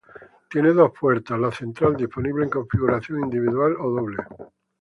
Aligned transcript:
Tiene 0.49 0.73
dos 0.73 0.91
puertas, 0.99 1.39
la 1.39 1.51
central 1.51 1.95
disponible 1.95 2.43
en 2.45 2.49
configuración 2.49 3.19
individual 3.19 3.75
o 3.79 3.87
doble. 3.91 4.17